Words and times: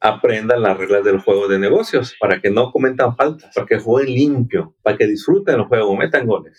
aprendan 0.00 0.62
las 0.62 0.78
reglas 0.78 1.04
del 1.04 1.20
juego 1.20 1.46
de 1.46 1.58
negocios 1.58 2.16
para 2.18 2.40
que 2.40 2.50
no 2.50 2.72
cometan 2.72 3.14
faltas, 3.16 3.54
para 3.54 3.66
que 3.66 3.78
jueguen 3.78 4.14
limpio, 4.14 4.74
para 4.82 4.96
que 4.96 5.06
disfruten 5.06 5.56
el 5.56 5.64
juego, 5.64 5.94
metan 5.94 6.26
goles. 6.26 6.56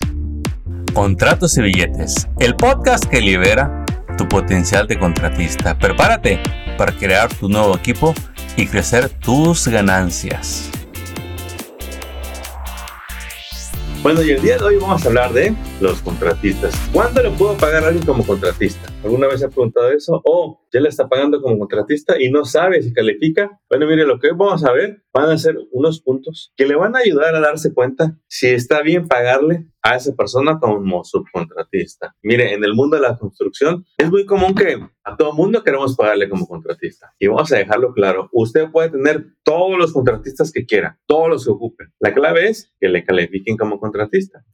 Contratos 0.94 1.58
y 1.58 1.64
billetes, 1.64 2.28
el 2.40 2.56
podcast 2.56 3.06
que 3.06 3.20
libera 3.20 3.84
tu 4.18 4.28
potencial 4.28 4.88
de 4.88 5.00
contratista. 5.00 5.78
Prepárate 5.78 6.40
para 6.78 6.92
crear 6.92 7.34
tu 7.34 7.50
nuevo 7.50 7.76
equipo 7.76 8.14
y 8.58 8.68
crecer 8.68 9.10
tus 9.10 9.68
ganancias. 9.68 10.70
Bueno, 14.04 14.22
y 14.22 14.32
el 14.32 14.42
día 14.42 14.58
de 14.58 14.64
hoy 14.66 14.78
vamos 14.78 15.04
a 15.04 15.08
hablar 15.08 15.32
de 15.34 15.56
los 15.80 16.02
contratistas. 16.02 16.76
¿Cuándo 16.92 17.24
le 17.24 17.32
puedo 17.32 17.56
pagar 17.56 17.84
a 17.84 17.88
alguien 17.88 18.06
como 18.06 18.26
contratista? 18.26 18.92
¿Alguna 19.04 19.28
vez 19.28 19.40
se 19.40 19.46
ha 19.46 19.50
preguntado 19.50 19.92
eso? 19.92 20.22
¿O 20.26 20.61
ya 20.74 20.80
le 20.80 20.90
está 20.90 21.08
pagando 21.08 21.42
como 21.42 21.60
contratista 21.60 22.22
y 22.22 22.32
no 22.32 22.46
sabe 22.46 22.82
si 22.82 22.94
califica? 22.94 23.60
Bueno, 23.70 23.88
mire, 23.88 24.06
lo 24.06 24.20
que 24.20 24.32
vamos 24.32 24.64
a 24.66 24.72
ver 24.72 25.04
van 25.14 25.30
a 25.30 25.38
ser 25.38 25.58
unos 25.72 26.02
puntos 26.02 26.54
que 26.56 26.66
le 26.66 26.76
van 26.76 26.96
a 26.96 27.00
ayudar 27.00 27.36
a 27.36 27.40
darse 27.40 27.74
cuenta 27.74 28.18
si 28.28 28.48
está 28.48 28.82
bien 28.82 29.08
pagarle 29.08 29.68
a 29.82 29.96
esa 29.96 30.16
persona 30.16 30.60
como 30.60 31.04
subcontratista. 31.04 32.16
Mire, 32.22 32.54
en 32.54 32.64
el 32.64 32.74
mundo 32.74 32.96
de 32.96 33.02
la 33.02 33.18
construcción 33.18 33.86
es 33.98 34.10
muy 34.10 34.26
común 34.26 34.54
que 34.56 34.78
a 35.04 35.18
todo 35.18 35.34
mundo 35.34 35.64
queremos 35.64 35.96
pagarle 35.96 36.30
como 36.30 36.48
contratista. 36.48 37.14
Y 37.20 37.28
vamos 37.28 37.52
a 37.52 37.58
dejarlo 37.58 37.94
claro, 37.94 38.30
usted 38.32 38.70
puede 38.72 38.90
tener 38.90 39.26
todos 39.44 39.78
los 39.78 39.92
contratistas 39.92 40.52
que 40.52 40.66
quiera, 40.66 41.00
todos 41.08 41.30
los 41.30 41.46
que 41.46 41.52
ocupen. 41.52 41.92
La 42.00 42.14
clave 42.14 42.50
es 42.50 42.72
que 42.80 42.90
le 42.90 43.04
califiquen 43.04 43.58
como 43.58 43.80
contratista. 43.80 44.46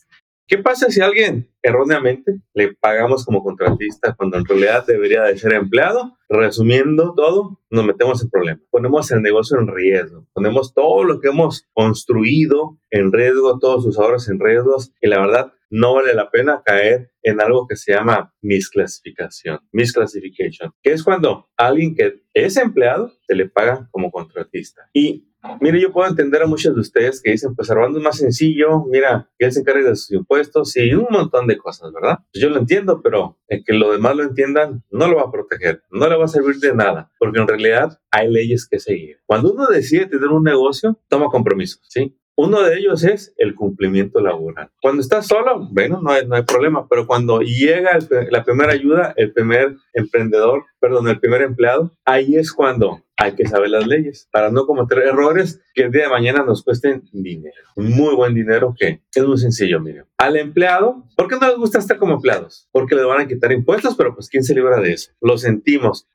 ¿Qué 0.49 0.57
pasa 0.57 0.89
si 0.89 1.01
alguien 1.01 1.51
erróneamente 1.61 2.39
le 2.53 2.73
pagamos 2.73 3.25
como 3.25 3.43
contratista 3.43 4.15
cuando 4.15 4.37
en 4.37 4.45
realidad 4.45 4.85
debería 4.87 5.23
de 5.23 5.37
ser 5.37 5.53
empleado? 5.53 6.17
Resumiendo 6.29 7.13
todo, 7.17 7.59
nos 7.69 7.85
metemos 7.85 8.23
en 8.23 8.29
problemas. 8.29 8.63
Ponemos 8.69 9.11
el 9.11 9.21
negocio 9.21 9.59
en 9.59 9.67
riesgo, 9.67 10.25
ponemos 10.31 10.73
todo 10.73 11.03
lo 11.03 11.19
que 11.19 11.27
hemos 11.27 11.67
construido 11.73 12.79
en 12.91 13.11
riesgo, 13.11 13.59
todos 13.59 13.83
sus 13.83 13.99
ahorros 13.99 14.29
en 14.29 14.39
riesgos 14.39 14.93
y 15.01 15.07
la 15.07 15.19
verdad 15.19 15.51
no 15.69 15.95
vale 15.95 16.13
la 16.13 16.31
pena 16.31 16.61
caer 16.63 17.11
en 17.23 17.41
algo 17.41 17.67
que 17.67 17.75
se 17.75 17.91
llama 17.91 18.33
misclasificación, 18.41 19.59
misclassification, 19.73 20.71
que 20.81 20.93
es 20.93 21.03
cuando 21.03 21.49
alguien 21.57 21.93
que 21.93 22.21
es 22.33 22.55
empleado 22.55 23.11
se 23.27 23.35
le 23.35 23.49
paga 23.49 23.89
como 23.91 24.11
contratista. 24.11 24.89
Y 24.93 25.26
Mire, 25.61 25.79
yo 25.79 25.91
puedo 25.91 26.09
entender 26.09 26.41
a 26.41 26.47
muchos 26.47 26.73
de 26.73 26.81
ustedes 26.81 27.21
que 27.21 27.31
dicen, 27.31 27.55
pues 27.55 27.69
Armando 27.69 27.99
es 27.99 28.03
más 28.03 28.17
sencillo, 28.17 28.85
mira, 28.89 29.29
él 29.37 29.51
se 29.51 29.61
encarga 29.61 29.89
de 29.89 29.95
sus 29.95 30.11
impuestos 30.11 30.75
y 30.77 30.93
un 30.93 31.07
montón 31.09 31.47
de 31.47 31.57
cosas, 31.57 31.91
¿verdad? 31.93 32.19
Pues 32.31 32.41
yo 32.41 32.49
lo 32.49 32.57
entiendo, 32.57 33.01
pero 33.01 33.37
el 33.47 33.63
que 33.63 33.73
los 33.73 33.91
demás 33.91 34.15
lo 34.15 34.23
entiendan 34.23 34.83
no 34.91 35.07
lo 35.07 35.17
va 35.17 35.23
a 35.23 35.31
proteger, 35.31 35.83
no 35.91 36.07
le 36.09 36.17
va 36.17 36.25
a 36.25 36.29
servir 36.29 36.57
de 36.57 36.73
nada, 36.73 37.11
porque 37.19 37.39
en 37.39 37.47
realidad 37.47 37.99
hay 38.11 38.31
leyes 38.31 38.67
que 38.67 38.79
seguir. 38.79 39.17
Cuando 39.25 39.53
uno 39.53 39.67
decide 39.67 40.07
tener 40.07 40.29
un 40.29 40.43
negocio, 40.43 40.99
toma 41.07 41.27
compromisos, 41.27 41.81
¿sí? 41.87 42.17
Uno 42.39 42.61
de 42.61 42.77
ellos 42.77 43.03
es 43.03 43.33
el 43.37 43.55
cumplimiento 43.55 44.21
laboral. 44.21 44.69
Cuando 44.79 45.01
estás 45.01 45.25
solo, 45.25 45.67
bueno, 45.71 46.01
no 46.03 46.11
hay, 46.11 46.27
no 46.27 46.35
hay 46.35 46.43
problema, 46.43 46.87
pero 46.87 47.07
cuando 47.07 47.39
llega 47.39 47.97
la 48.29 48.43
primera 48.43 48.73
ayuda, 48.73 49.11
el 49.17 49.33
primer 49.33 49.75
emprendedor, 49.91 50.65
perdón, 50.79 51.07
el 51.07 51.19
primer 51.19 51.41
empleado, 51.41 51.91
ahí 52.05 52.35
es 52.35 52.53
cuando 52.53 53.01
hay 53.17 53.33
que 53.33 53.47
saber 53.47 53.71
las 53.71 53.87
leyes 53.87 54.29
para 54.31 54.51
no 54.51 54.67
cometer 54.67 54.99
errores 54.99 55.63
que 55.73 55.85
el 55.85 55.91
día 55.91 56.03
de 56.03 56.09
mañana 56.09 56.43
nos 56.43 56.63
cuesten 56.63 57.09
dinero. 57.11 57.55
Muy 57.75 58.13
buen 58.13 58.35
dinero 58.35 58.75
que 58.77 59.01
es 59.15 59.25
muy 59.25 59.39
sencillo, 59.39 59.79
miren. 59.79 60.05
Al 60.19 60.37
empleado, 60.37 61.05
¿por 61.15 61.27
qué 61.27 61.37
no 61.41 61.47
les 61.47 61.57
gusta 61.57 61.79
estar 61.79 61.97
como 61.97 62.13
empleados? 62.13 62.69
Porque 62.71 62.93
le 62.93 63.03
van 63.03 63.21
a 63.21 63.27
quitar 63.27 63.51
impuestos, 63.51 63.95
pero 63.95 64.13
pues 64.13 64.29
¿quién 64.29 64.43
se 64.43 64.53
libra 64.53 64.79
de 64.79 64.93
eso? 64.93 65.11
Lo 65.21 65.39
sentimos. 65.39 66.07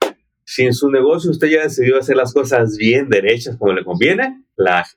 Si 0.45 0.63
en 0.63 0.73
su 0.73 0.89
negocio 0.89 1.31
usted 1.31 1.47
ya 1.49 1.63
decidió 1.63 1.97
hacer 1.97 2.15
las 2.15 2.33
cosas 2.33 2.77
bien 2.77 3.09
derechas 3.09 3.57
como 3.57 3.73
le 3.73 3.83
conviene, 3.83 4.43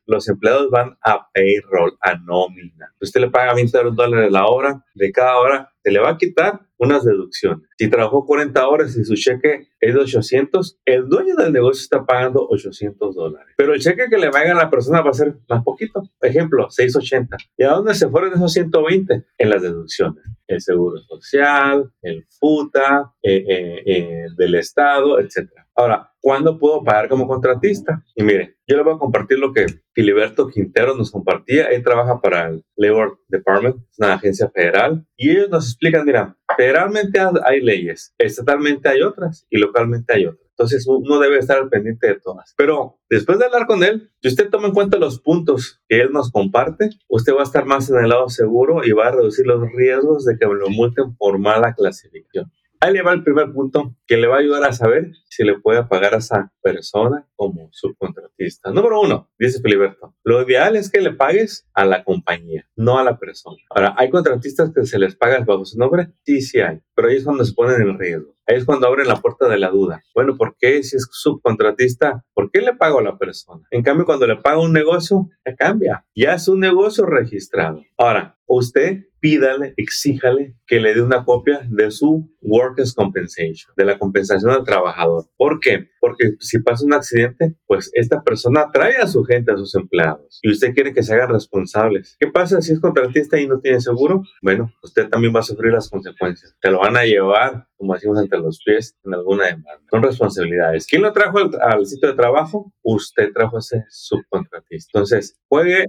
los 0.07 0.29
empleados 0.29 0.71
van 0.71 0.97
a 1.03 1.29
payroll, 1.33 1.97
a 2.01 2.17
nómina. 2.17 2.93
Usted 3.01 3.21
le 3.21 3.31
paga 3.31 3.55
20 3.55 3.79
dólares 3.93 4.31
la 4.31 4.47
hora, 4.47 4.85
de 4.95 5.13
cada 5.13 5.39
hora 5.39 5.73
se 5.83 5.93
le 5.93 6.01
va 6.01 6.11
a 6.11 6.19
quitar 6.19 6.61
unas 6.79 7.05
deducciones. 7.05 7.69
Si 7.79 7.89
trabajó 7.89 8.27
40 8.27 8.69
horas 8.69 8.97
y 8.97 9.05
su 9.05 9.15
cheque 9.15 9.69
es 9.81 9.95
de 9.95 10.01
800, 10.01 10.81
el 10.85 11.09
dueño 11.09 11.37
del 11.37 11.53
negocio 11.53 11.81
está 11.81 12.05
pagando 12.05 12.45
800 12.49 13.15
dólares. 13.15 13.55
Pero 13.57 13.73
el 13.73 13.81
cheque 13.81 14.09
que 14.11 14.19
le 14.19 14.29
vaya 14.29 14.51
a 14.51 14.57
la 14.57 14.69
persona 14.69 15.01
va 15.01 15.11
a 15.11 15.15
ser 15.15 15.37
más 15.49 15.63
poquito. 15.63 16.03
Ejemplo, 16.21 16.69
680. 16.71 17.37
¿Y 17.57 17.63
a 17.63 17.71
dónde 17.71 17.95
se 17.95 18.09
fueron 18.09 18.33
esos 18.35 18.53
120? 18.53 19.27
En 19.39 19.49
las 19.49 19.63
deducciones. 19.63 20.25
El 20.49 20.61
seguro 20.61 20.99
social, 20.99 21.93
el 22.03 22.27
FUTA, 22.29 23.13
eh, 23.23 23.45
eh, 23.49 23.83
eh, 23.87 24.27
del 24.37 24.57
Estado, 24.57 25.21
etc. 25.21 25.49
Ahora, 25.79 26.11
¿cuándo 26.23 26.59
puedo 26.59 26.83
pagar 26.83 27.07
como 27.11 27.29
contratista? 27.29 28.03
Y 28.15 28.23
mire, 28.23 28.57
yo 28.67 28.79
le 28.79 28.83
voy 28.83 28.95
a 28.95 28.99
compartir 28.99 29.39
lo 29.39 29.53
que 29.53 29.67
Filiberto 29.93 30.49
Quintero 30.49 30.97
nos 30.97 31.11
compartía. 31.11 31.67
Él 31.67 31.85
trabaja 31.85 32.19
para 32.23 32.49
el 32.49 32.65
Labor 32.77 33.21
Department, 33.29 33.77
una 33.99 34.15
agencia 34.15 34.49
federal, 34.49 35.07
y 35.19 35.33
ellos 35.33 35.51
nos 35.51 35.67
explican, 35.67 36.07
mira, 36.07 36.35
federalmente 36.57 37.21
hay 37.45 37.61
leyes, 37.61 38.15
estatalmente 38.17 38.89
hay 38.89 39.03
otras 39.03 39.47
y 39.51 39.59
localmente 39.59 40.15
hay 40.15 40.25
otras. 40.25 40.47
Entonces 40.59 40.87
uno 40.89 41.19
debe 41.19 41.37
estar 41.37 41.59
al 41.59 41.69
pendiente 41.69 42.07
de 42.07 42.21
todas. 42.21 42.55
Pero 42.57 42.99
después 43.11 43.39
de 43.39 43.45
hablar 43.45 43.67
con 43.67 43.85
él, 43.85 44.11
si 44.23 44.29
usted 44.29 44.49
toma 44.49 44.69
en 44.69 44.73
cuenta 44.73 44.97
los 44.97 45.21
puntos 45.21 45.83
que 45.87 46.01
él 46.01 46.11
nos 46.13 46.33
comparte, 46.33 46.89
usted 47.09 47.35
va 47.35 47.41
a 47.41 47.43
estar 47.43 47.67
más 47.67 47.91
en 47.91 47.99
el 47.99 48.09
lado 48.09 48.31
seguro 48.31 48.83
y 48.83 48.93
va 48.93 49.09
a 49.09 49.13
reducir 49.13 49.47
los 49.47 49.61
riesgos 49.73 50.25
de 50.25 50.39
que 50.39 50.47
lo 50.47 50.71
multen 50.71 51.15
por 51.17 51.39
mala 51.39 51.75
clasificación. 51.75 52.51
Ahí 52.81 52.93
le 52.93 53.03
va 53.03 53.13
el 53.13 53.23
primer 53.23 53.53
punto 53.53 53.97
que 54.07 54.17
le 54.17 54.27
va 54.27 54.37
a 54.37 54.41
ayudar 54.41 54.65
a 54.65 54.73
saber 54.73 55.13
si 55.29 55.45
le 55.45 55.59
puede 55.59 55.85
pagar 55.85 56.15
a 56.15 56.19
esa 56.19 56.53
persona 56.63 57.27
como 57.35 57.69
subcontratista. 57.73 58.71
Número 58.71 59.01
uno, 59.01 59.31
dice 59.39 59.61
Filiberto, 59.61 60.15
lo 60.25 60.43
ideal 60.43 60.77
es 60.77 60.91
que 60.91 61.01
le 61.01 61.13
pagues 61.13 61.67
a 61.75 61.85
la 61.85 62.05
compañía, 62.05 62.69
no 62.77 62.99
a 62.99 63.05
la 63.05 63.19
persona. 63.19 63.59
Ahora, 63.71 63.95
¿hay 63.97 64.11
contratistas 64.11 64.73
que 64.75 64.85
se 64.87 64.99
les 64.99 65.17
paga 65.17 65.45
bajo 65.45 65.65
su 65.65 65.79
nombre? 65.79 66.13
Sí, 66.25 66.41
sí 66.41 66.61
hay, 66.61 66.81
pero 66.95 67.09
es 67.09 67.25
cuando 67.25 67.45
se 67.45 67.55
ponen 67.55 67.81
en 67.81 67.99
riesgo. 67.99 68.37
Ahí 68.49 68.57
es 68.57 68.65
cuando 68.65 68.87
abren 68.87 69.09
la 69.09 69.21
puerta 69.21 69.49
de 69.49 69.59
la 69.59 69.71
duda. 69.71 70.03
Bueno, 70.15 70.37
¿por 70.37 70.57
qué 70.57 70.83
si 70.85 70.97
es 70.97 71.09
subcontratista? 71.11 72.25
¿Por 72.33 72.51
qué 72.53 72.61
le 72.61 72.75
pago 72.75 73.01
a 73.01 73.03
la 73.03 73.19
persona? 73.19 73.67
En 73.73 73.83
cambio, 73.83 74.07
cuando 74.07 74.27
le 74.27 74.37
pago 74.37 74.63
un 74.63 74.73
negocio, 74.73 75.29
ya 75.45 75.57
cambia. 75.57 76.07
Ya 76.15 76.35
es 76.35 76.47
un 76.47 76.61
negocio 76.61 77.07
registrado. 77.07 77.83
Ahora, 77.97 78.36
usted 78.47 79.05
pídale, 79.21 79.75
exíjale 79.77 80.55
que 80.67 80.79
le 80.79 80.95
dé 80.95 81.03
una 81.03 81.25
copia 81.25 81.67
de 81.69 81.91
su 81.91 82.31
Workers' 82.43 82.95
Compensation, 82.95 83.75
de 83.77 83.85
la 83.85 83.99
compensación 83.99 84.53
al 84.53 84.63
trabajador. 84.63 85.25
¿Por 85.37 85.59
qué? 85.59 85.89
Porque 86.01 86.35
si 86.39 86.61
pasa 86.61 86.85
un 86.85 86.95
accidente, 86.95 87.57
pues 87.67 87.91
esta 87.95 88.23
persona 88.23 88.71
trae 88.73 88.99
a 88.99 89.09
su 89.09 89.25
gente, 89.25 89.53
a 89.53 89.57
sus 89.57 89.75
empleados, 89.75 90.39
y 90.43 90.53
usted 90.53 90.75
quiere 90.75 90.93
que 90.95 91.03
se 91.03 91.15
hagan 91.15 91.31
responsables. 91.31 92.17
¿Qué 92.21 92.29
pasa 92.29 92.61
si 92.61 92.73
es 92.73 92.81
contratista 92.81 93.41
y 93.41 93.49
no 93.49 93.59
tiene 93.59 93.81
seguro? 93.81 94.23
Bueno, 94.43 94.73
usted 94.83 95.09
también 95.09 95.35
va 95.35 95.41
a 95.41 95.45
sufrir 95.45 95.73
las 95.73 95.91
consecuencias. 95.91 96.55
Te 96.61 96.71
lo 96.71 96.79
van 96.79 96.97
a 96.97 97.05
llevar, 97.05 97.67
como 97.77 97.95
decimos, 97.95 98.21
entre 98.21 98.39
los 98.39 98.63
pies 98.65 98.97
en 99.05 99.15
alguna 99.15 99.47
demanda. 99.47 99.81
Son 99.91 100.03
responsabilidades. 100.03 100.87
¿Quién 100.87 101.03
lo 101.03 101.13
trajo 101.13 101.39
al, 101.39 101.51
al 101.61 101.87
sitio 101.87 102.11
de 102.11 102.15
trabajo? 102.15 102.73
Usted 102.83 103.33
trajo 103.33 103.57
a 103.57 103.59
ese 103.59 103.85
subcontratista. 103.89 104.91
Entonces, 104.95 105.37
juegue 105.49 105.87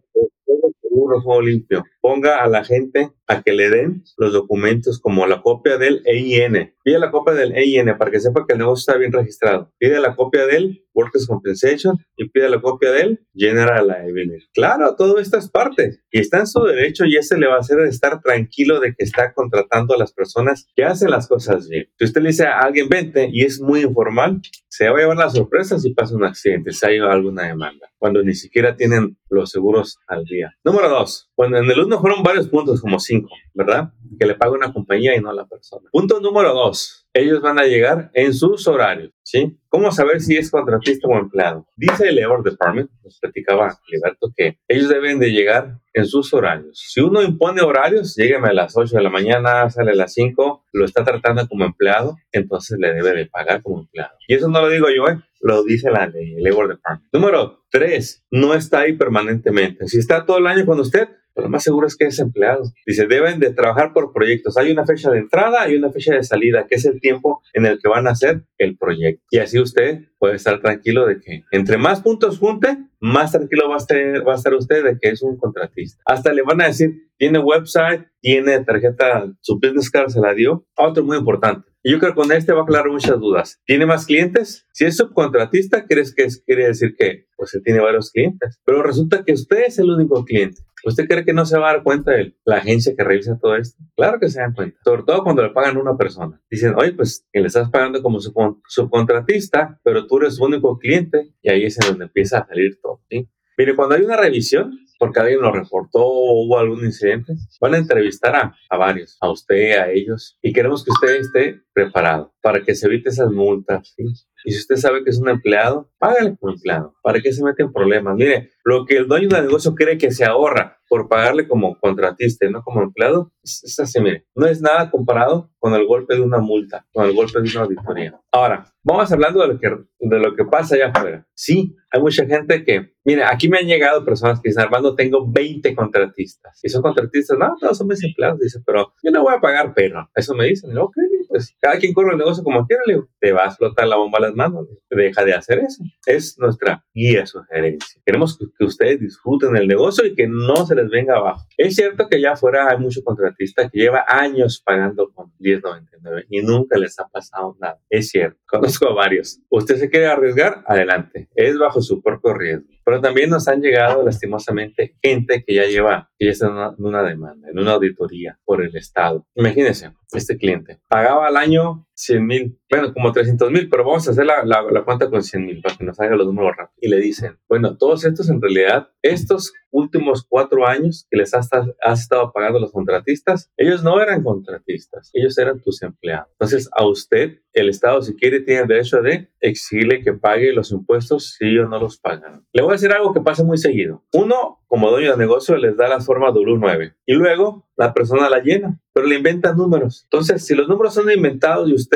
seguro, 0.98 1.22
juego 1.22 1.42
limpio. 1.42 1.84
Ponga 2.02 2.44
a 2.44 2.48
la 2.48 2.64
gente 2.64 3.12
a 3.28 3.42
que 3.44 3.52
le 3.52 3.70
den 3.70 4.04
los 4.18 4.34
documentos 4.34 5.00
como 5.00 5.28
la 5.28 5.42
copia 5.42 5.78
del 5.78 6.02
EIN. 6.06 6.74
Pide 6.84 7.00
la 7.00 7.12
copia 7.12 7.34
del 7.34 7.54
EIN 7.56 7.98
para 7.98 8.10
que 8.10 8.20
sepa 8.20 8.46
que 8.48 8.54
el 8.54 8.60
negocio 8.60 8.80
está 8.80 8.98
bien 8.98 9.12
registrado. 9.12 9.72
Pide 9.78 10.00
la 10.00 10.16
copia 10.16 10.46
del 10.46 10.86
Workers' 10.94 11.28
Compensation 11.28 11.98
y 12.16 12.30
pide 12.30 12.50
la 12.50 12.60
copia 12.62 12.92
del 12.92 13.20
General 13.36 13.86
Liability. 13.86 14.48
Claro, 14.54 14.96
todo 14.96 15.20
esto 15.20 15.38
es 15.38 15.50
parte 15.50 16.00
y 16.10 16.20
está 16.20 16.40
en 16.40 16.48
su 16.48 16.64
derecho 16.64 17.06
y 17.06 17.18
ese 17.18 17.38
le 17.38 17.48
va 17.48 17.56
a 17.56 17.60
hacer 17.60 17.80
estar 17.82 18.22
tranquilo 18.22 18.80
de 18.80 18.96
que 18.96 19.04
está 19.04 19.34
contratando 19.34 19.94
a 19.94 19.98
las 19.98 20.14
personas 20.14 20.68
que 20.76 20.84
hacen 20.84 21.12
las 21.12 21.28
cosas 21.28 21.70
bien. 21.70 21.88
Si 22.00 22.06
usted 22.06 22.22
le 22.22 22.30
dice 22.30 22.48
a 22.48 22.60
alguien 22.60 22.90
vente 22.90 23.30
y 23.32 23.44
es 23.44 23.62
muy 23.62 23.82
informal, 23.82 24.42
se 24.70 24.90
va 24.90 24.98
a 24.98 25.02
llevar 25.02 25.18
la 25.18 25.30
sorpresa 25.30 25.78
si 25.78 25.94
pasa 25.94 26.16
un 26.16 26.24
accidente, 26.24 26.72
si 26.72 26.86
hay 26.86 26.98
alguna 26.98 27.44
demanda, 27.44 27.92
cuando 27.98 28.24
ni 28.24 28.34
siquiera 28.34 28.76
tienen 28.76 29.18
los 29.30 29.52
seguros 29.52 30.00
al 30.08 30.24
día. 30.24 30.56
Número 30.64 30.87
dos, 30.90 31.30
bueno, 31.36 31.58
en 31.58 31.70
el 31.70 31.80
uno 31.80 32.00
fueron 32.00 32.24
varios 32.24 32.48
puntos, 32.48 32.82
como 32.82 33.00
cinco, 33.00 33.30
¿verdad? 33.54 33.92
Que 34.20 34.26
le 34.26 34.36
paga 34.36 34.52
una 34.52 34.74
compañía 34.74 35.16
y 35.16 35.22
no 35.22 35.30
a 35.30 35.34
la 35.34 35.46
persona. 35.46 35.90
Punto 35.92 36.20
número 36.20 36.54
dos, 36.54 37.08
ellos 37.14 37.42
van 37.42 37.60
a 37.60 37.64
llegar 37.64 38.12
en 38.14 38.34
sus 38.34 38.68
horarios, 38.68 39.12
¿sí? 39.24 39.58
¿Cómo 39.70 39.92
saber 39.92 40.22
si 40.22 40.38
es 40.38 40.52
contratista 40.52 41.08
o 41.08 41.18
empleado? 41.18 41.68
Dice 41.76 42.10
el 42.10 42.16
Labor 42.16 42.44
Department, 42.44 42.90
nos 43.04 43.20
platicaba 43.20 43.78
Liberto, 43.88 44.32
que 44.36 44.60
ellos 44.68 44.90
deben 44.90 45.20
de 45.20 45.32
llegar 45.32 45.80
en 45.94 46.06
sus 46.06 46.34
horarios. 46.34 46.84
Si 46.92 47.02
uno 47.02 47.22
impone 47.22 47.62
horarios, 47.62 48.16
llégueme 48.16 48.50
a 48.50 48.54
las 48.54 48.78
8 48.78 48.98
de 48.98 49.04
la 49.04 49.10
mañana, 49.10 49.70
sale 49.70 49.92
a 49.92 49.96
las 49.96 50.14
5, 50.14 50.66
lo 50.74 50.86
está 50.86 51.04
tratando 51.04 51.48
como 51.48 51.66
empleado, 51.66 52.18
entonces 52.32 52.78
le 52.80 52.94
debe 52.94 53.14
de 53.14 53.26
pagar 53.26 53.62
como 53.62 53.80
empleado. 53.82 54.14
Y 54.28 54.36
eso 54.36 54.48
no 54.48 54.62
lo 54.62 54.70
digo 54.70 54.88
yo, 54.90 55.08
¿eh? 55.08 55.20
lo 55.42 55.64
dice 55.64 55.90
la 55.92 56.08
ley, 56.08 56.36
el 56.36 56.44
Labor 56.44 56.70
Department. 56.70 57.14
Número 57.14 57.64
Tres, 57.78 58.24
no 58.32 58.56
está 58.56 58.80
ahí 58.80 58.94
permanentemente. 58.94 59.88
Si 59.88 60.00
está 60.00 60.26
todo 60.26 60.40
el 60.40 60.48
año 60.48 60.66
con 60.66 60.80
usted, 60.80 61.10
lo 61.36 61.48
más 61.48 61.64
seguro 61.64 61.86
es 61.86 61.96
que 61.96 62.06
es 62.06 62.18
empleado. 62.18 62.64
Dice, 62.88 63.06
deben 63.06 63.40
de 63.40 63.54
trabajar 63.54 63.94
por 63.94 64.12
proyectos. 64.12 64.58
Hay 64.58 64.72
una 64.72 64.84
fecha 64.84 65.12
de 65.12 65.20
entrada 65.20 65.70
y 65.70 65.76
una 65.76 65.92
fecha 65.92 66.16
de 66.16 66.24
salida, 66.24 66.66
que 66.68 66.76
es 66.76 66.86
el 66.86 67.00
tiempo 67.00 67.44
en 67.54 67.68
el 67.68 67.78
que 67.78 67.88
van 67.88 68.08
a 68.08 68.12
hacer 68.12 68.42
el 68.58 68.78
proyecto. 68.78 69.24
Y 69.30 69.38
así 69.38 69.60
usted 69.60 70.06
puede 70.20 70.36
estar 70.36 70.60
tranquilo 70.62 71.06
de 71.06 71.20
que 71.20 71.44
entre 71.52 71.78
más 71.78 72.02
puntos 72.02 72.40
junte, 72.40 72.78
más 73.00 73.32
tranquilo 73.32 73.70
va 73.70 73.76
a, 73.76 73.78
estar, 73.78 73.98
va 74.28 74.34
a 74.34 74.36
estar 74.36 74.54
usted 74.54 74.84
de 74.84 74.98
que 75.00 75.10
es 75.10 75.22
un 75.22 75.38
contratista. 75.38 76.02
Hasta 76.06 76.34
le 76.34 76.42
van 76.42 76.62
a 76.62 76.68
decir, 76.68 76.92
tiene 77.18 77.40
website, 77.40 78.08
tiene 78.22 78.64
tarjeta, 78.64 79.32
su 79.42 79.60
business 79.60 79.90
card 79.90 80.10
se 80.10 80.20
la 80.20 80.34
dio. 80.34 80.66
Otro 80.76 81.04
muy 81.04 81.18
importante. 81.18 81.70
Y 81.84 81.92
yo 81.92 82.00
creo 82.00 82.12
que 82.12 82.22
con 82.22 82.32
este 82.32 82.52
va 82.52 82.62
a 82.62 82.64
aclarar 82.64 82.92
muchas 82.92 83.20
dudas. 83.20 83.62
¿Tiene 83.66 83.86
más 83.86 84.06
clientes? 84.06 84.66
Si 84.74 84.86
es 84.86 84.98
subcontratista, 84.98 85.86
¿crees 85.86 86.14
que 86.14 86.28
quiere 86.46 86.68
decir 86.68 86.96
que 86.98 87.28
pues 87.38 87.54
él 87.54 87.62
tiene 87.64 87.80
varios 87.80 88.12
clientes? 88.12 88.60
Pero 88.66 88.84
resulta 88.84 89.24
que 89.24 89.34
usted 89.34 89.64
es 89.68 89.80
el 89.80 89.90
único 89.90 90.26
cliente. 90.26 90.64
¿Usted 90.84 91.08
cree 91.08 91.26
que 91.26 91.34
no 91.34 91.46
se 91.46 91.58
va 91.58 91.70
a 91.70 91.74
dar 91.74 91.84
cuenta 91.84 92.12
de 92.12 92.36
la 92.46 92.58
agencia 92.58 92.94
que 92.96 93.04
revisa 93.04 93.40
todo 93.42 93.56
esto? 93.56 93.82
Claro 93.96 94.20
que 94.20 94.30
se 94.30 94.40
dan 94.40 94.54
cuenta, 94.54 94.78
sobre 94.84 95.04
todo 95.04 95.24
cuando 95.24 95.44
le 95.44 95.50
pagan 95.50 95.78
a 95.78 95.82
una 95.82 95.98
persona. 95.98 96.42
Dicen, 96.50 96.76
oye, 96.78 96.94
pues 96.94 97.26
que 97.32 97.40
le 97.40 97.48
estás 97.48 97.70
pagando 97.70 98.02
como 98.02 98.20
subcontratista, 98.20 99.80
pero 99.84 100.07
tú 100.08 100.18
eres 100.18 100.36
su 100.36 100.46
único 100.46 100.78
cliente 100.78 101.34
y 101.42 101.50
ahí 101.50 101.66
es 101.66 101.80
en 101.82 101.90
donde 101.90 102.06
empieza 102.06 102.40
a 102.40 102.48
salir 102.48 102.80
todo. 102.82 103.02
¿sí? 103.10 103.28
Mire, 103.58 103.76
cuando 103.76 103.96
hay 103.96 104.02
una 104.02 104.18
revisión, 104.18 104.78
porque 105.00 105.20
alguien 105.20 105.42
lo 105.42 105.52
reportó 105.52 106.00
o 106.04 106.44
hubo 106.44 106.58
algún 106.58 106.86
incidente, 106.86 107.34
van 107.62 107.76
a 107.76 107.78
entrevistar 107.78 108.36
a, 108.36 108.56
a, 108.70 108.78
varios, 108.78 109.18
a 109.22 109.30
usted, 109.30 109.78
a 109.78 109.92
ellos, 109.92 110.38
y 110.42 110.54
queremos 110.54 110.84
que 110.84 110.92
usted 110.92 111.20
esté 111.20 111.62
preparado 111.74 112.34
para 112.42 112.64
que 112.64 112.76
se 112.76 112.88
evite 112.88 113.10
esas 113.10 113.32
multas. 113.32 113.94
¿sí? 113.96 114.04
Y 114.46 114.52
si 114.52 114.60
usted 114.60 114.76
sabe 114.76 115.04
que 115.04 115.10
es 115.10 115.20
un 115.20 115.30
empleado, 115.30 115.90
págale 115.98 116.36
como 116.38 116.54
empleado. 116.54 116.94
¿Para 117.02 117.20
que 117.22 117.34
se 117.34 117.44
mete 117.44 117.64
en 117.64 117.74
problemas? 117.74 118.16
Mire, 118.16 118.52
lo 118.64 118.86
que 118.86 118.98
el 118.98 119.08
dueño 119.08 119.30
del 119.30 119.46
negocio 119.46 119.76
cree 119.76 119.98
que 119.98 120.12
se 120.12 120.26
ahorra 120.26 120.78
por 120.90 121.10
pagarle 121.10 121.48
como 121.48 121.78
contratista 121.80 122.46
y 122.46 122.52
no 122.52 122.64
como 122.64 122.82
empleado, 122.82 123.32
es, 123.44 123.78
así, 123.80 124.00
mire, 124.00 124.26
no 124.36 124.48
es 124.48 124.62
nada 124.62 124.90
comparado 124.90 125.52
con 125.60 125.74
el 125.74 125.86
golpe 125.86 126.16
de 126.16 126.22
una 126.22 126.40
multa, 126.40 126.86
con 126.94 127.06
el 127.06 127.14
golpe 127.14 127.42
de 127.42 127.50
una 127.50 127.62
auditoría. 127.62 128.20
Ahora, 128.32 128.74
vamos 128.84 129.12
hablando 129.12 129.42
de 129.42 129.48
lo 129.48 129.60
que, 129.60 129.70
de 130.00 130.20
lo 130.20 130.36
que 130.36 130.46
pasa 130.46 130.76
allá 130.76 130.92
afuera. 130.94 131.28
Sí, 131.34 131.76
hay 131.92 132.02
mucha 132.02 132.26
gente 132.26 132.64
que, 132.64 132.94
mire, 133.04 133.24
aquí 133.24 133.50
me 133.50 133.58
han 133.58 133.66
llegado 133.66 134.06
personas 134.06 134.40
que 134.40 134.50
dicen, 134.50 134.64
Armando, 134.64 134.96
tengo 134.96 135.30
20 135.30 135.76
contratistas. 135.76 136.60
Y 136.64 136.70
son 136.70 136.82
contratistas, 136.82 137.38
no, 137.38 137.56
todos 137.60 137.78
son 137.78 137.88
mis 137.88 138.04
empleados. 138.04 138.40
Dice, 138.40 138.60
pero 138.66 138.94
yo 139.04 139.12
no 139.12 139.24
voy 139.24 139.34
a 139.36 139.42
pagar 139.42 139.74
pero 139.76 140.10
Eso 140.16 140.34
me 140.36 140.46
dicen, 140.46 140.78
ok, 140.78 140.96
pues 141.28 141.56
cada 141.60 141.78
quien 141.78 141.94
corre 141.94 142.12
el 142.12 142.18
negocio 142.18 142.44
como 142.44 142.66
quiera, 142.66 142.84
le 142.86 142.94
digo, 142.94 143.08
te 143.20 143.32
va 143.32 143.44
a 143.44 143.48
explotar 143.48 143.88
la 143.88 143.98
bomba 143.98 144.20
a 144.20 144.22
las 144.22 144.36
manos, 144.36 144.68
deja 144.90 145.24
de 145.24 145.34
hacer 145.34 145.60
eso. 145.60 145.84
Es 146.06 146.38
nuestra 146.40 146.84
guía, 146.94 147.26
sugerencia. 147.26 148.02
Queremos 148.06 148.38
que, 148.38 148.66
ustedes 148.66 149.00
disfruten 149.00 149.56
el 149.56 149.68
negocio 149.68 150.06
y 150.06 150.16
que 150.16 150.28
no 150.28 150.66
se 150.66 150.76
les 150.76 150.90
venga 150.90 151.18
abajo. 151.18 151.46
Es 151.58 151.76
cierto 151.76 152.08
que 152.10 152.22
ya 152.22 152.34
afuera 152.34 152.70
hay 152.70 152.78
mucho 152.78 153.04
contratista 153.04 153.70
que 153.70 153.80
lleva 153.80 154.06
años 154.08 154.62
pagando 154.66 155.12
con 155.14 155.32
10.99 155.40 156.26
y 156.30 156.42
nunca 156.42 156.78
les 156.78 157.00
ha 157.00 157.08
pasado 157.08 157.56
nada. 157.60 157.80
Es 157.90 158.10
cierto, 158.10 158.40
conozco 158.48 158.88
a 158.90 158.94
varios. 158.94 159.40
Usted 159.50 159.78
se 159.78 159.90
quiere 159.90 160.08
arriesgar, 160.08 160.64
adelante. 160.66 161.30
Es 161.36 161.58
bajo 161.58 161.82
su 161.82 162.02
propio 162.02 162.34
riesgo. 162.34 162.68
Pero 162.88 163.02
también 163.02 163.30
nos 163.30 163.50
han 163.50 163.62
llegado 163.62 164.02
lastimosamente 164.02 164.96
gente 165.04 165.44
que 165.46 165.56
ya 165.56 165.66
lleva, 165.66 166.10
que 166.18 166.28
ya 166.28 166.32
está 166.32 166.48
en 166.48 166.86
una, 166.86 167.04
demanda, 167.04 167.50
en 167.50 167.60
una 167.60 167.74
auditoría 167.74 168.40
por 168.46 168.64
el 168.64 168.74
Estado. 168.78 169.28
Imagínense, 169.36 169.92
este 170.14 170.38
cliente 170.38 170.80
pagaba 170.88 171.17
al 171.24 171.38
año 171.38 171.87
100 171.98 172.26
mil, 172.26 172.60
bueno, 172.70 172.94
como 172.94 173.12
300 173.12 173.52
mil, 173.52 173.70
pero 173.70 173.84
vamos 173.84 174.08
a 174.08 174.12
hacer 174.12 174.26
la, 174.26 174.44
la, 174.46 174.84
cuenta 174.86 175.10
con 175.10 175.24
100 175.24 175.46
mil 175.46 175.62
para 175.62 175.76
que 175.76 175.84
nos 175.84 176.00
haga 176.00 176.16
los 176.16 176.28
números 176.28 176.56
rápido. 176.56 176.78
Y 176.80 176.90
le 176.90 176.98
dicen, 176.98 177.38
bueno, 177.50 177.76
todos 177.76 178.06
estos 178.06 178.30
en 178.30 178.40
realidad, 178.40 178.90
estos 179.02 179.52
últimos 179.72 180.26
cuatro 180.28 180.68
años 180.68 181.08
que 181.10 181.18
les 181.18 181.34
has, 181.34 181.50
has, 181.52 182.00
estado 182.00 182.32
pagando 182.32 182.60
los 182.60 182.72
contratistas, 182.72 183.52
ellos 183.58 183.84
no 183.84 184.00
eran 184.00 184.24
contratistas, 184.24 185.10
ellos 185.14 185.38
eran 185.38 185.60
tus 185.60 185.82
empleados. 185.82 186.28
Entonces, 186.34 186.70
a 186.76 186.86
usted, 186.86 187.40
el 187.54 187.70
Estado, 187.70 188.02
si 188.02 188.16
quiere, 188.16 188.42
tiene 188.42 188.62
el 188.62 188.68
derecho 188.68 189.02
de 189.02 189.30
exigirle 189.40 190.04
que 190.04 190.14
pague 190.14 190.54
los 190.54 190.72
impuestos 190.72 191.36
si 191.38 191.46
ellos 191.46 191.70
no 191.70 191.80
los 191.80 191.98
pagan. 191.98 192.46
Le 192.54 192.62
voy 192.62 192.72
a 192.72 192.74
decir 192.74 192.92
algo 192.92 193.14
que 193.14 193.22
pasa 193.22 193.44
muy 193.44 193.58
seguido. 193.58 194.04
Uno, 194.14 194.60
como 194.68 194.92
dueño 194.92 195.12
de 195.12 195.18
negocio, 195.18 195.58
les 195.58 195.76
da 195.76 195.88
las 195.88 196.06
formas 196.06 196.34
de 196.34 196.42
9 196.44 196.94
y 197.06 197.14
luego 197.14 197.68
la 197.76 197.94
persona 197.94 198.30
la 198.30 198.40
llena, 198.40 198.80
pero 198.94 199.08
le 199.08 199.16
inventan 199.16 199.56
números. 199.58 200.04
Entonces, 200.04 200.46
si 200.46 200.56
los 200.56 200.68
números 200.68 200.94
son 200.94 201.10
inventados 201.12 201.70
y 201.70 201.74
usted 201.74 201.87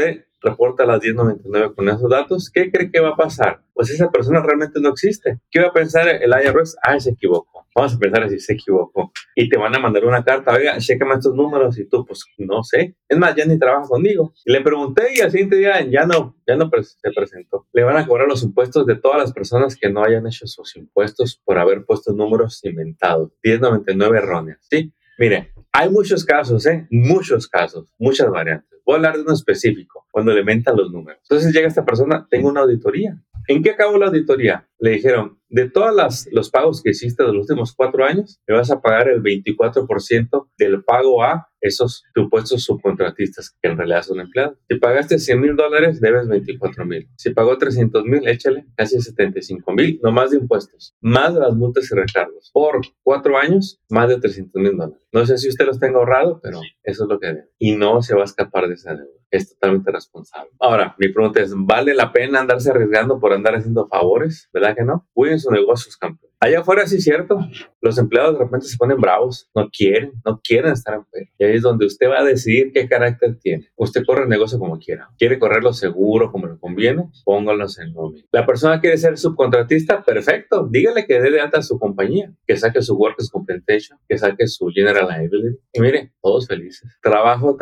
reporta 0.41 0.85
las 0.85 1.01
1099 1.01 1.73
con 1.75 1.87
esos 1.89 2.09
datos, 2.09 2.49
¿qué 2.51 2.71
cree 2.71 2.91
que 2.91 2.99
va 2.99 3.09
a 3.09 3.15
pasar? 3.15 3.61
Pues 3.73 3.89
esa 3.89 4.09
persona 4.09 4.41
realmente 4.41 4.79
no 4.81 4.89
existe. 4.89 5.39
¿Qué 5.49 5.61
va 5.61 5.67
a 5.67 5.73
pensar 5.73 6.07
el 6.07 6.31
IRS? 6.31 6.75
Ah, 6.81 6.99
se 6.99 7.11
equivocó. 7.11 7.67
Vamos 7.73 7.95
a 7.95 7.99
pensar 7.99 8.29
si 8.29 8.39
se 8.39 8.53
equivocó. 8.53 9.11
Y 9.35 9.47
te 9.47 9.57
van 9.57 9.75
a 9.75 9.79
mandar 9.79 10.03
una 10.03 10.23
carta, 10.23 10.53
oiga, 10.53 10.77
chécame 10.77 11.15
estos 11.15 11.33
números 11.35 11.77
y 11.77 11.87
tú, 11.87 12.05
pues 12.05 12.25
no 12.37 12.63
sé. 12.63 12.95
Es 13.07 13.17
más, 13.17 13.35
ya 13.35 13.45
ni 13.45 13.57
trabaja 13.57 13.87
conmigo. 13.87 14.33
Y 14.43 14.51
le 14.51 14.61
pregunté 14.61 15.03
y 15.15 15.21
al 15.21 15.31
siguiente 15.31 15.55
día 15.57 15.81
ya 15.89 16.05
no, 16.05 16.35
ya 16.45 16.55
no 16.55 16.69
se 16.81 17.11
presentó. 17.11 17.67
Le 17.71 17.83
van 17.83 17.97
a 17.97 18.05
cobrar 18.05 18.27
los 18.27 18.43
impuestos 18.43 18.85
de 18.85 18.95
todas 18.95 19.19
las 19.19 19.31
personas 19.31 19.77
que 19.77 19.89
no 19.89 20.03
hayan 20.03 20.27
hecho 20.27 20.47
sus 20.47 20.75
impuestos 20.75 21.41
por 21.45 21.57
haber 21.59 21.85
puesto 21.85 22.13
números 22.13 22.63
inventados. 22.65 23.31
1099 23.43 24.17
erróneas, 24.17 24.59
¿sí? 24.69 24.93
Mire, 25.17 25.53
hay 25.71 25.89
muchos 25.89 26.25
casos, 26.25 26.65
¿eh? 26.65 26.87
Muchos 26.89 27.47
casos, 27.47 27.87
muchas 27.99 28.29
variantes. 28.29 28.70
Voy 28.85 28.93
a 28.93 28.97
hablar 28.97 29.15
de 29.15 29.23
uno 29.23 29.33
específico, 29.33 30.05
cuando 30.11 30.33
le 30.33 30.43
mentan 30.43 30.75
los 30.75 30.91
números. 30.91 31.21
Entonces 31.23 31.53
llega 31.53 31.67
esta 31.67 31.85
persona, 31.85 32.27
tengo 32.29 32.49
una 32.49 32.61
auditoría. 32.61 33.21
¿En 33.47 33.63
qué 33.63 33.71
acabó 33.71 33.97
la 33.97 34.07
auditoría? 34.07 34.67
Le 34.79 34.91
dijeron, 34.91 35.39
de 35.49 35.69
todos 35.69 36.27
los 36.31 36.49
pagos 36.49 36.81
que 36.81 36.91
hiciste 36.91 37.23
de 37.23 37.33
los 37.33 37.49
últimos 37.49 37.73
cuatro 37.75 38.05
años, 38.05 38.39
me 38.47 38.55
vas 38.55 38.71
a 38.71 38.81
pagar 38.81 39.09
el 39.09 39.21
24% 39.21 40.49
del 40.57 40.83
pago 40.83 41.23
a 41.23 41.49
esos 41.59 42.03
supuestos 42.15 42.63
subcontratistas 42.63 43.55
que 43.61 43.69
en 43.69 43.77
realidad 43.77 44.01
son 44.03 44.19
empleados. 44.19 44.57
Si 44.69 44.77
pagaste 44.77 45.19
100 45.19 45.41
mil 45.41 45.55
dólares, 45.55 46.01
debes 46.01 46.27
24 46.27 46.85
mil. 46.85 47.07
Si 47.17 47.31
pagó 47.31 47.57
300 47.57 48.05
mil, 48.05 48.27
échale 48.27 48.65
casi 48.75 48.99
75 48.99 49.71
mil, 49.73 49.99
no 50.01 50.11
más 50.11 50.31
de 50.31 50.37
impuestos, 50.37 50.95
más 51.01 51.33
las 51.33 51.53
multas 51.53 51.91
y 51.91 51.95
recargos. 51.95 52.49
Por 52.53 52.81
cuatro 53.03 53.37
años, 53.37 53.79
más 53.89 54.09
de 54.09 54.19
300 54.19 54.61
mil 54.61 54.77
dólares. 54.77 55.05
No 55.11 55.25
sé 55.25 55.37
si 55.37 55.49
usted 55.49 55.65
los 55.65 55.79
tenga 55.79 55.99
ahorrado, 55.99 56.39
pero 56.41 56.61
eso 56.83 57.03
es 57.03 57.09
lo 57.09 57.19
que 57.19 57.27
debe. 57.27 57.49
Y 57.59 57.75
no 57.75 58.01
se 58.01 58.15
va 58.15 58.21
a 58.21 58.25
escapar 58.25 58.67
de 58.67 58.75
esa 58.75 58.93
deuda. 58.95 59.09
Es 59.29 59.53
totalmente 59.53 59.91
responsable. 59.91 60.51
Ahora, 60.59 60.95
mi 60.97 61.07
pregunta 61.09 61.41
es, 61.41 61.53
¿vale 61.55 61.93
la 61.93 62.11
pena 62.11 62.41
andarse 62.41 62.69
arriesgando 62.69 63.19
por 63.19 63.33
andar 63.33 63.55
haciendo 63.55 63.87
favores? 63.87 64.49
¿Verdad 64.53 64.75
que 64.75 64.83
no? 64.83 65.07
Cuiden 65.13 65.39
su 65.39 65.51
negocios, 65.51 65.95
campeón. 65.95 66.31
Allá 66.43 66.61
afuera 66.61 66.87
sí 66.87 66.95
es 66.95 67.03
cierto, 67.03 67.37
los 67.81 67.99
empleados 67.99 68.33
de 68.33 68.43
repente 68.43 68.65
se 68.65 68.75
ponen 68.75 68.99
bravos, 68.99 69.47
no 69.53 69.69
quieren, 69.69 70.13
no 70.25 70.41
quieren 70.43 70.71
estar 70.71 70.95
en. 70.95 71.27
Y 71.37 71.43
ahí 71.43 71.55
es 71.57 71.61
donde 71.61 71.85
usted 71.85 72.09
va 72.09 72.21
a 72.21 72.23
decidir 72.23 72.71
qué 72.73 72.89
carácter 72.89 73.37
tiene. 73.39 73.69
Usted 73.75 74.03
corre 74.03 74.23
el 74.23 74.29
negocio 74.29 74.57
como 74.57 74.79
quiera. 74.79 75.09
Quiere 75.19 75.37
correrlo 75.37 75.71
seguro, 75.71 76.31
como 76.31 76.47
le 76.47 76.57
conviene, 76.57 77.11
póngalos 77.25 77.77
en 77.77 77.93
nómina. 77.93 78.25
La 78.31 78.47
persona 78.47 78.81
quiere 78.81 78.97
ser 78.97 79.19
subcontratista, 79.19 80.03
perfecto. 80.03 80.67
Dígale 80.67 81.05
que 81.05 81.21
dé 81.21 81.29
de 81.29 81.41
alta 81.41 81.59
a 81.59 81.61
su 81.61 81.77
compañía, 81.77 82.33
que 82.47 82.57
saque 82.57 82.81
su 82.81 82.95
Workers' 82.95 83.29
Compensation, 83.29 83.99
que 84.09 84.17
saque 84.17 84.47
su 84.47 84.67
General 84.73 85.07
Liability. 85.07 85.59
Y 85.73 85.79
mire, 85.79 86.11
todos 86.23 86.47
felices. 86.47 86.70
Trabajo 87.01 87.57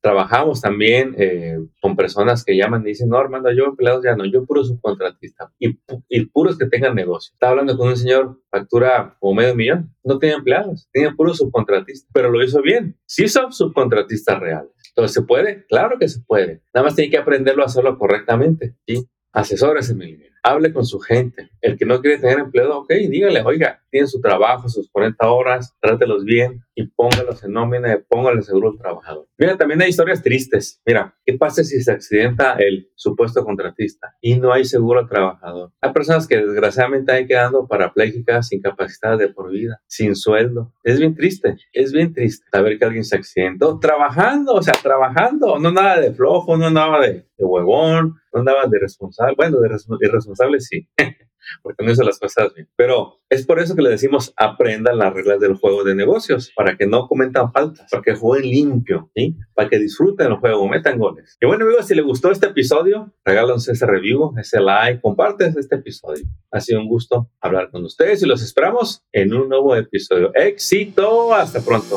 trabajamos 0.00 0.60
también 0.60 1.14
eh, 1.18 1.58
con 1.80 1.96
personas 1.96 2.44
que 2.44 2.56
llaman 2.56 2.82
y 2.82 2.90
dicen, 2.90 3.08
no, 3.08 3.18
Armando, 3.18 3.50
yo 3.52 3.64
empleados 3.64 4.04
ya 4.04 4.16
no, 4.16 4.24
yo 4.24 4.44
puro 4.44 4.64
subcontratista. 4.64 5.52
Y, 5.58 5.78
y 6.08 6.26
puros 6.26 6.58
que 6.58 6.66
tengan 6.66 6.94
negocio. 6.94 7.32
Estaba 7.32 7.52
hablando 7.52 7.76
con 7.76 7.88
un 7.88 7.96
señor 7.96 8.40
factura 8.50 9.16
como 9.20 9.34
medio 9.34 9.54
millón, 9.54 9.94
no 10.04 10.18
tenía 10.18 10.36
empleados, 10.36 10.88
tenía 10.92 11.12
puros 11.12 11.38
subcontratistas, 11.38 12.10
pero 12.12 12.30
lo 12.30 12.42
hizo 12.42 12.62
bien. 12.62 12.96
Sí 13.06 13.28
son 13.28 13.52
subcontratistas 13.52 14.38
reales. 14.38 14.72
Entonces, 14.88 15.14
¿se 15.14 15.22
puede? 15.22 15.66
Claro 15.66 15.98
que 15.98 16.08
se 16.08 16.20
puede. 16.20 16.62
Nada 16.74 16.86
más 16.86 16.94
tiene 16.94 17.10
que 17.10 17.18
aprenderlo 17.18 17.62
a 17.62 17.66
hacerlo 17.66 17.98
correctamente. 17.98 18.76
¿sí? 18.86 19.06
Asesores, 19.32 19.90
Emilio 19.90 20.35
hable 20.46 20.72
con 20.72 20.84
su 20.86 21.00
gente. 21.00 21.50
El 21.60 21.76
que 21.76 21.84
no 21.84 22.00
quiere 22.00 22.18
tener 22.18 22.38
empleado, 22.38 22.78
ok, 22.78 22.90
dígale, 23.08 23.42
oiga, 23.42 23.82
tiene 23.90 24.06
su 24.06 24.20
trabajo, 24.20 24.68
sus 24.68 24.88
40 24.90 25.28
horas, 25.28 25.74
trátelos 25.80 26.24
bien 26.24 26.62
y 26.74 26.86
póngalos 26.86 27.42
en 27.42 27.52
nómina, 27.52 27.98
póngale 28.08 28.42
seguro 28.42 28.70
al 28.70 28.78
trabajador. 28.78 29.26
Mira, 29.38 29.56
también 29.56 29.82
hay 29.82 29.88
historias 29.88 30.22
tristes. 30.22 30.80
Mira, 30.86 31.14
¿qué 31.24 31.34
pasa 31.34 31.64
si 31.64 31.82
se 31.82 31.90
accidenta 31.90 32.54
el 32.58 32.90
supuesto 32.94 33.44
contratista 33.44 34.14
y 34.20 34.38
no 34.38 34.52
hay 34.52 34.64
seguro 34.64 35.00
al 35.00 35.08
trabajador? 35.08 35.72
Hay 35.80 35.92
personas 35.92 36.28
que 36.28 36.36
desgraciadamente 36.36 37.12
hay 37.12 37.26
quedando 37.26 37.66
parapléjicas, 37.66 38.52
incapacitadas 38.52 39.18
de 39.18 39.28
por 39.28 39.50
vida, 39.50 39.80
sin 39.86 40.14
sueldo. 40.14 40.72
Es 40.84 41.00
bien 41.00 41.14
triste, 41.14 41.56
es 41.72 41.92
bien 41.92 42.12
triste 42.12 42.46
saber 42.52 42.78
que 42.78 42.84
alguien 42.84 43.04
se 43.04 43.16
accidentó 43.16 43.80
trabajando, 43.80 44.52
o 44.52 44.62
sea, 44.62 44.74
trabajando, 44.80 45.58
no 45.58 45.72
nada 45.72 46.00
de 46.00 46.12
flojo, 46.12 46.56
no 46.56 46.70
nada 46.70 47.00
de, 47.00 47.26
de 47.36 47.44
huevón, 47.44 48.16
no 48.32 48.40
andaba 48.40 48.66
de 48.66 48.78
responsable, 48.78 49.34
bueno, 49.36 49.60
de, 49.60 50.08
responsable 50.36 50.60
sí, 50.60 50.88
porque 51.62 51.84
no 51.84 51.92
hizo 51.92 52.02
las 52.02 52.18
cosas 52.18 52.52
bien. 52.54 52.68
Pero 52.76 53.20
es 53.28 53.46
por 53.46 53.60
eso 53.60 53.74
que 53.74 53.82
le 53.82 53.90
decimos 53.90 54.32
aprendan 54.36 54.98
las 54.98 55.12
reglas 55.12 55.40
del 55.40 55.54
juego 55.54 55.84
de 55.84 55.94
negocios, 55.94 56.52
para 56.54 56.76
que 56.76 56.86
no 56.86 57.06
cometan 57.06 57.52
faltas, 57.52 57.88
para 57.90 58.02
que 58.02 58.14
jueguen 58.14 58.50
limpio, 58.50 59.10
¿sí? 59.14 59.36
para 59.54 59.68
que 59.68 59.78
disfruten 59.78 60.28
el 60.28 60.36
juego, 60.36 60.68
metan 60.68 60.98
goles. 60.98 61.36
Y 61.40 61.46
bueno, 61.46 61.64
amigos, 61.64 61.86
si 61.86 61.94
les 61.94 62.04
gustó 62.04 62.30
este 62.30 62.46
episodio, 62.46 63.12
regálanos 63.24 63.68
ese 63.68 63.86
review, 63.86 64.34
ese 64.38 64.60
like, 64.60 65.00
comparten 65.00 65.54
este 65.56 65.76
episodio. 65.76 66.24
Ha 66.50 66.60
sido 66.60 66.80
un 66.80 66.88
gusto 66.88 67.30
hablar 67.40 67.70
con 67.70 67.84
ustedes 67.84 68.22
y 68.22 68.26
los 68.26 68.42
esperamos 68.42 69.04
en 69.12 69.34
un 69.34 69.48
nuevo 69.48 69.74
episodio. 69.76 70.32
¡Éxito! 70.34 71.34
Hasta 71.34 71.60
pronto. 71.60 71.96